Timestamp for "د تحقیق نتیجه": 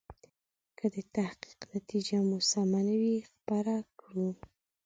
0.93-2.17